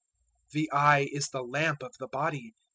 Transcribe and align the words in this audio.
006:022 0.47 0.51
"The 0.53 0.71
eye 0.73 1.09
is 1.11 1.29
the 1.29 1.43
lamp 1.43 1.83
of 1.83 1.93
the 1.99 2.07
body. 2.07 2.55